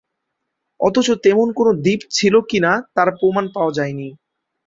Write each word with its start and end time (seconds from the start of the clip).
অথচ 0.79 1.07
তেমন 1.23 1.47
কোনো 1.57 1.71
দ্বীপ 1.83 2.01
ছিল 2.11 2.33
কি 2.49 2.57
না 2.65 2.73
তার 2.95 3.09
প্রমাণ 3.19 3.45
পাওয়া 3.55 3.71
যায়নি। 3.77 4.07